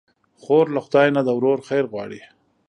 خور 0.41 0.65
له 0.75 0.79
خدای 0.85 1.07
نه 1.15 1.21
د 1.27 1.29
ورور 1.37 1.59
خیر 1.67 1.85
غواړي. 1.91 2.21